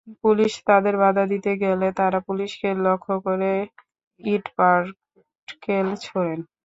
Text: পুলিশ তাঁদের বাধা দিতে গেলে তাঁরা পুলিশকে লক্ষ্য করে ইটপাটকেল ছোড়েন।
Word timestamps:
পুলিশ 0.21 0.53
তাঁদের 0.67 0.95
বাধা 1.01 1.23
দিতে 1.31 1.51
গেলে 1.63 1.87
তাঁরা 1.99 2.19
পুলিশকে 2.27 2.69
লক্ষ্য 2.85 3.15
করে 3.25 3.51
ইটপাটকেল 4.21 5.87
ছোড়েন। 6.05 6.39